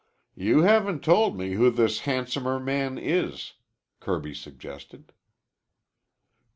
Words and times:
"You 0.33 0.63
haven't 0.63 1.03
told 1.03 1.37
me 1.37 1.51
who 1.53 1.69
this 1.69 1.99
handsomer 1.99 2.59
man 2.59 2.97
is," 2.97 3.53
Kirby 3.99 4.33
suggested. 4.33 5.13